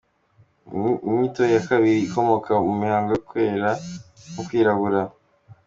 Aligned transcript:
Inyito 1.07 1.41
ya 1.53 1.61
kabiri 1.67 1.99
ikomoka 2.07 2.51
mu 2.65 2.73
mihango 2.81 3.09
yo 3.15 3.21
kwera 3.29 3.69
no 4.33 4.41
kwirabura. 4.47 5.01